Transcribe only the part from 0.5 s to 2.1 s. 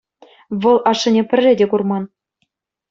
Вӑл ашшӗне пӗрре те курман.